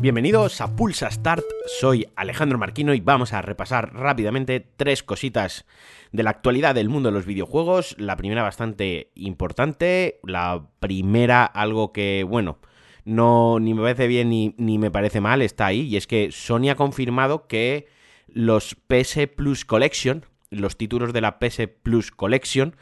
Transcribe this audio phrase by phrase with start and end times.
[0.00, 5.66] Bienvenidos a Pulsa Start, soy Alejandro Marquino y vamos a repasar rápidamente tres cositas
[6.10, 7.96] de la actualidad del mundo de los videojuegos.
[7.98, 12.60] La primera bastante importante, la primera algo que, bueno,
[13.04, 16.32] no ni me parece bien ni, ni me parece mal, está ahí, y es que
[16.32, 17.86] Sony ha confirmado que
[18.26, 22.74] los PS Plus Collection, los títulos de la PS Plus Collection,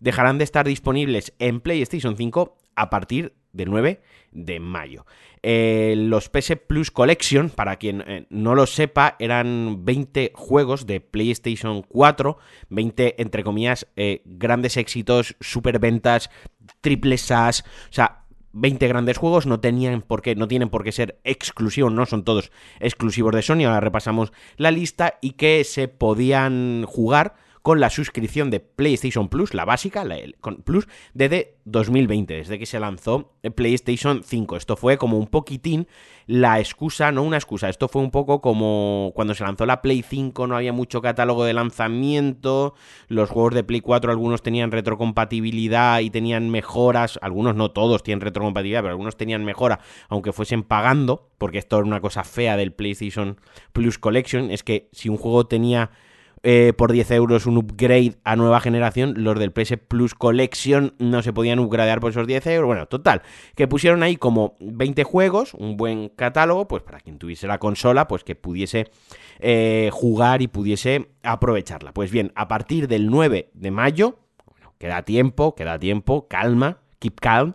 [0.00, 4.00] dejarán de estar disponibles en PlayStation 5 a partir del 9
[4.32, 5.06] de mayo.
[5.42, 11.00] Eh, los PS Plus Collection, para quien eh, no lo sepa, eran 20 juegos de
[11.00, 16.30] PlayStation 4, 20 entre comillas eh, grandes éxitos, superventas,
[16.80, 18.22] triples as, o sea,
[18.52, 22.24] 20 grandes juegos no tenían por qué, no tienen por qué ser exclusivos, no son
[22.24, 22.50] todos
[22.80, 23.64] exclusivos de Sony.
[23.64, 27.34] Ahora repasamos la lista y que se podían jugar
[27.66, 32.64] con la suscripción de PlayStation Plus, la básica, la con Plus, desde 2020, desde que
[32.64, 34.56] se lanzó PlayStation 5.
[34.56, 35.88] Esto fue como un poquitín
[36.28, 40.04] la excusa, no una excusa, esto fue un poco como cuando se lanzó la Play
[40.08, 42.74] 5, no había mucho catálogo de lanzamiento,
[43.08, 48.20] los juegos de Play 4 algunos tenían retrocompatibilidad y tenían mejoras, algunos no todos tienen
[48.20, 52.72] retrocompatibilidad, pero algunos tenían mejora, aunque fuesen pagando, porque esto era una cosa fea del
[52.72, 53.40] PlayStation
[53.72, 55.90] Plus Collection, es que si un juego tenía
[56.48, 61.20] eh, por 10 euros un upgrade a nueva generación, los del PS Plus Collection no
[61.20, 62.68] se podían upgradear por esos 10 euros.
[62.68, 63.22] Bueno, total,
[63.56, 68.06] que pusieron ahí como 20 juegos, un buen catálogo, pues para quien tuviese la consola,
[68.06, 68.92] pues que pudiese
[69.40, 71.92] eh, jugar y pudiese aprovecharla.
[71.92, 77.18] Pues bien, a partir del 9 de mayo, bueno, queda tiempo, queda tiempo, calma, keep
[77.18, 77.54] calm,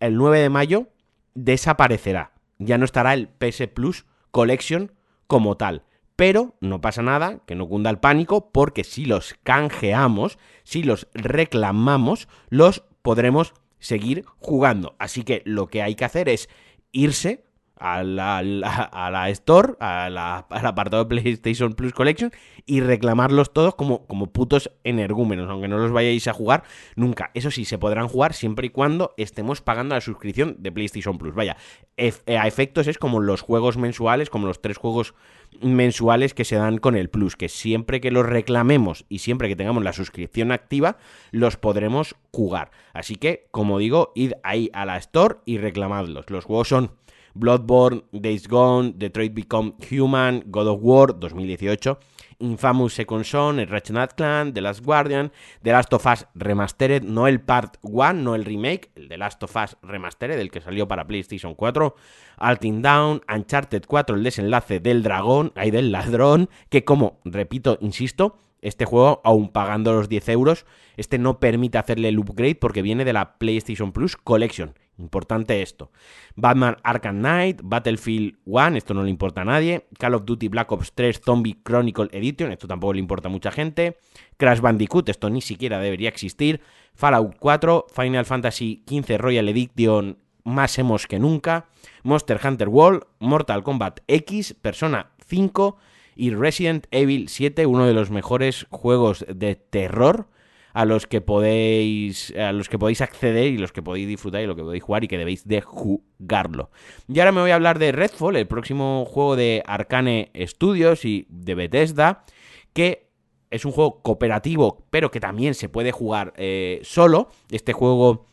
[0.00, 0.86] el 9 de mayo
[1.34, 2.32] desaparecerá.
[2.56, 4.92] Ya no estará el PS Plus Collection
[5.26, 5.84] como tal
[6.20, 11.08] pero no pasa nada, que no cunda el pánico, porque si los canjeamos, si los
[11.14, 14.96] reclamamos, los podremos seguir jugando.
[14.98, 16.50] Así que lo que hay que hacer es
[16.92, 17.46] irse
[17.80, 22.30] a la, a la Store, al apartado de PlayStation Plus Collection
[22.66, 26.62] y reclamarlos todos como, como putos energúmenos, aunque no los vayáis a jugar
[26.94, 27.30] nunca.
[27.34, 31.34] Eso sí, se podrán jugar siempre y cuando estemos pagando la suscripción de PlayStation Plus.
[31.34, 31.56] Vaya,
[31.96, 35.14] a efectos es como los juegos mensuales, como los tres juegos
[35.62, 39.56] mensuales que se dan con el Plus, que siempre que los reclamemos y siempre que
[39.56, 40.98] tengamos la suscripción activa,
[41.30, 42.70] los podremos jugar.
[42.92, 46.28] Así que, como digo, id ahí a la Store y reclamadlos.
[46.30, 46.92] Los juegos son
[47.34, 51.96] Bloodborne, Days Gone, Detroit Become Human, God of War 2018,
[52.40, 55.32] Infamous Second Son, el Ratchet Clan, The Last Guardian,
[55.62, 59.42] The Last of Us Remastered, no el Part 1, no el remake, el The Last
[59.42, 61.94] of Us Remastered, el que salió para PlayStation 4,
[62.38, 68.36] Alting Down, Uncharted 4, el desenlace del dragón, ahí del ladrón, que como, repito, insisto,
[68.62, 70.66] este juego, aún pagando los 10 euros,
[70.96, 74.74] este no permite hacerle el upgrade porque viene de la PlayStation Plus Collection.
[75.00, 75.90] Importante esto.
[76.36, 79.86] Batman Arkham Knight, Battlefield 1, esto no le importa a nadie.
[79.98, 83.50] Call of Duty Black Ops 3 Zombie Chronicle Edition, esto tampoco le importa a mucha
[83.50, 83.98] gente.
[84.36, 86.60] Crash Bandicoot, esto ni siquiera debería existir.
[86.94, 91.66] Fallout 4, Final Fantasy XV Royal Edition, más hemos que nunca.
[92.02, 95.76] Monster Hunter World, Mortal Kombat X, Persona 5
[96.16, 100.26] y Resident Evil 7, uno de los mejores juegos de terror
[100.72, 104.46] a los que podéis a los que podéis acceder y los que podéis disfrutar y
[104.46, 106.70] lo que podéis jugar y que debéis de jugarlo.
[107.08, 111.26] Y ahora me voy a hablar de Redfall, el próximo juego de Arcane Studios y
[111.28, 112.24] de Bethesda,
[112.72, 113.10] que
[113.50, 117.30] es un juego cooperativo, pero que también se puede jugar eh, solo.
[117.50, 118.28] Este juego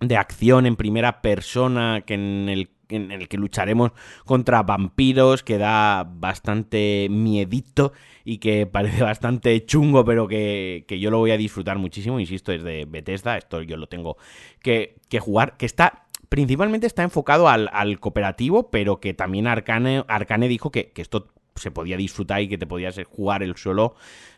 [0.00, 3.92] de acción en primera persona que en el en el que lucharemos
[4.24, 7.92] contra vampiros, que da bastante miedito
[8.24, 12.62] y que parece bastante chungo, pero que, yo lo voy a disfrutar muchísimo, insisto, es
[12.62, 14.16] de Bethesda, esto yo lo tengo
[14.60, 20.70] que, jugar, que está principalmente está enfocado al, cooperativo, pero que también Arcane, Arcane dijo
[20.70, 23.94] que, que, esto se podía disfrutar y que te podías jugar el solo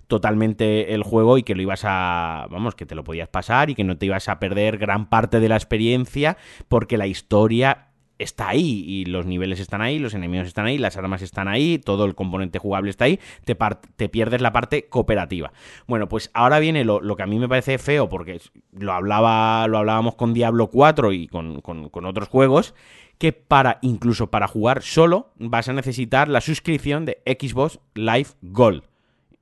[0.07, 3.75] totalmente el juego y que lo ibas a, vamos, que te lo podías pasar y
[3.75, 6.37] que no te ibas a perder gran parte de la experiencia
[6.69, 7.89] porque la historia
[8.19, 11.79] está ahí y los niveles están ahí, los enemigos están ahí, las armas están ahí,
[11.79, 13.57] todo el componente jugable está ahí, te,
[13.97, 15.53] te pierdes la parte cooperativa.
[15.87, 18.41] Bueno, pues ahora viene lo, que a mí me parece feo, porque
[18.73, 22.75] lo, hablaba, lo hablábamos con Diablo 4 y con, con otros juegos,
[23.19, 28.83] que para incluso para jugar solo vas a necesitar la suscripción de Xbox Live Gold,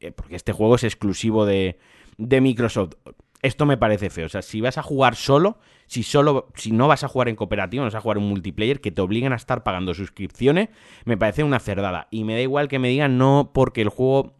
[0.00, 1.78] eh, porque este juego es exclusivo de,
[2.18, 2.94] de Microsoft.
[3.42, 6.86] Esto me parece feo, o sea, si vas a jugar solo, si solo, si no
[6.86, 9.36] vas a jugar en cooperativo, no vas a jugar en multiplayer, que te obliguen a
[9.36, 10.68] estar pagando suscripciones,
[11.04, 12.06] me parece una cerdada.
[12.12, 14.34] Y me da igual que me digan no porque el juego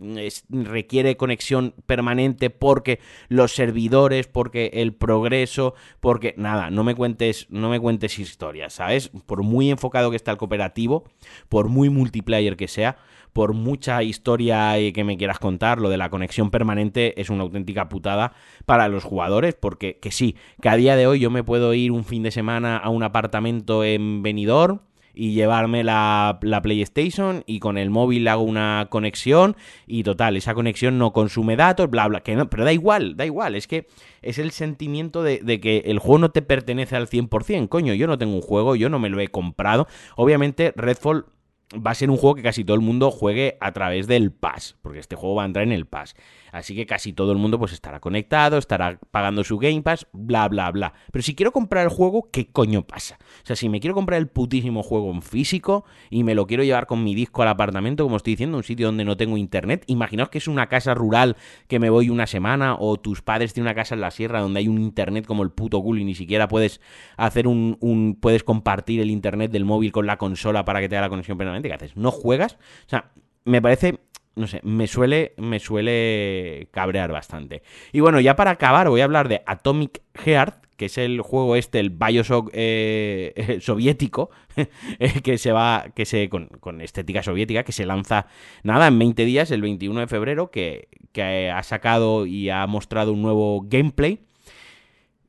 [0.49, 7.71] requiere conexión permanente, porque los servidores, porque el progreso, porque nada, no me cuentes, no
[7.71, 9.11] me cuentes historias, ¿sabes?
[9.27, 11.05] Por muy enfocado que está el cooperativo,
[11.49, 12.97] por muy multiplayer que sea,
[13.33, 17.89] por mucha historia que me quieras contar, lo de la conexión permanente es una auténtica
[17.89, 18.35] putada
[18.67, 21.91] para los jugadores, porque que sí, que a día de hoy yo me puedo ir
[21.91, 24.81] un fin de semana a un apartamento en Benidorm
[25.15, 29.57] y llevarme la, PlayStation y con el móvil hago una conexión
[29.87, 33.27] y total, esa conexión no consume datos, bla, bla, que no, pero da igual, da
[33.27, 33.89] igual, es que
[34.23, 38.07] es el sentimiento de, de, que el juego no te pertenece al 100%, coño, yo
[38.07, 39.87] no tengo un juego, yo no me lo he comprado,
[40.17, 41.27] obviamente Redfall
[41.75, 44.77] va a ser un juego que casi todo el mundo juegue a través del Pass,
[44.83, 46.15] porque este juego va a entrar en el Pass.
[46.53, 50.47] Así que casi todo el mundo pues estará conectado, estará pagando su Game Pass, bla,
[50.49, 50.93] bla, bla.
[51.11, 53.19] Pero si quiero comprar el juego, ¿qué coño pasa?
[53.43, 56.63] O sea, si me quiero comprar el putísimo juego en físico y me lo quiero
[56.63, 59.85] llevar con mi disco al apartamento, como estoy diciendo, un sitio donde no tengo internet,
[59.87, 61.37] imaginaos que es una casa rural
[61.69, 64.61] que me voy una semana o tus padres tienen una casa en la sierra donde
[64.61, 66.83] hay un internet como el puto culo y ni siquiera puedes
[67.17, 70.97] hacer un, un puedes compartir el internet del móvil con la consola para que te
[70.97, 71.69] haga la conexión permanente.
[71.69, 71.97] ¿Qué haces?
[71.97, 72.59] ¿No juegas?
[72.87, 73.11] O sea,
[73.45, 73.99] me parece
[74.35, 77.63] no sé, me suele, me suele cabrear bastante.
[77.93, 81.57] Y bueno, ya para acabar voy a hablar de Atomic Heart, que es el juego
[81.57, 84.31] este, el Bioshock eh, soviético,
[84.99, 88.27] eh, que se va, que se, con, con, estética soviética, que se lanza,
[88.63, 93.13] nada, en 20 días, el 21 de febrero, que, que ha sacado y ha mostrado
[93.13, 94.21] un nuevo gameplay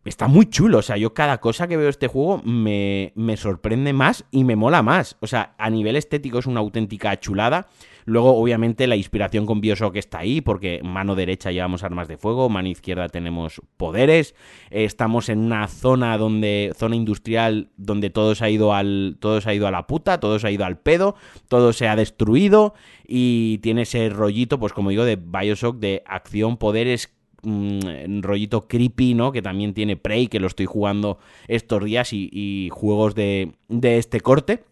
[0.05, 0.79] está muy chulo.
[0.79, 4.55] O sea, yo cada cosa que veo este juego me, me, sorprende más y me
[4.55, 5.17] mola más.
[5.21, 7.67] O sea, a nivel estético es una auténtica chulada.
[8.05, 12.49] Luego, obviamente, la inspiración con Bioshock está ahí, porque mano derecha llevamos armas de fuego,
[12.49, 14.35] mano izquierda tenemos poderes.
[14.69, 16.73] Estamos en una zona donde.
[16.75, 19.17] zona industrial donde todo se ha ido al.
[19.19, 21.15] todo se ha ido a la puta, todo se ha ido al pedo,
[21.47, 22.73] todo se ha destruido.
[23.07, 27.13] Y tiene ese rollito, pues como digo, de Bioshock, de acción, poderes
[27.43, 29.31] un rollito creepy, ¿no?
[29.31, 34.21] Que también tiene Prey, que lo estoy jugando estos días y, juegos de, de, este
[34.21, 34.63] corte.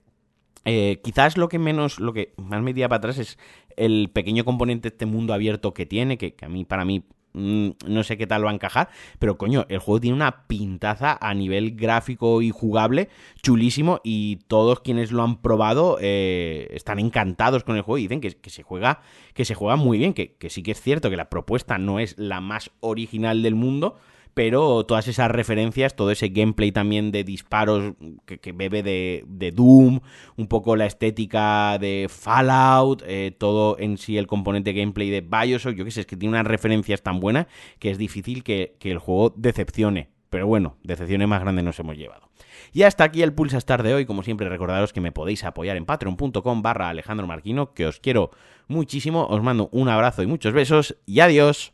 [0.65, 3.37] Eh, quizás lo que menos, lo que más me tira para atrás es
[3.77, 7.03] el pequeño componente de este mundo abierto que tiene, que, a mí, para mí,
[7.33, 11.17] mm, no sé qué tal va a encajar, pero coño, el juego tiene una pintaza
[11.19, 13.09] a nivel gráfico y jugable
[13.41, 18.21] chulísimo y todos quienes lo han probado eh, están encantados con el juego y dicen
[18.21, 19.01] que, se juega
[19.33, 21.99] que se juega muy bien, que, que sí que es cierto que la propuesta no
[21.99, 23.95] es la más original del mundo,
[24.33, 27.93] pero todas esas referencias, todo ese gameplay también de disparos
[28.25, 29.99] que, bebe de, Doom,
[30.37, 35.75] un poco la estética de Fallout, eh, todo en sí el componente gameplay de Bioshock,
[35.75, 37.47] yo qué sé, es que tiene unas referencias tan buenas
[37.79, 40.09] que es difícil que, el juego decepcione.
[40.29, 42.29] Pero bueno, decepciones más grandes nos hemos llevado.
[42.73, 44.05] Y hasta aquí el Pulsa Star de hoy.
[44.05, 48.31] Como siempre, recordaros que me podéis apoyar en patreon.com barra Alejandro Marquino, que os quiero
[48.67, 49.25] muchísimo.
[49.27, 51.73] Os mando un abrazo y muchos besos y adiós.